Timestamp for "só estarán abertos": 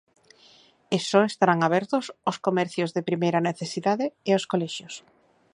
1.09-2.05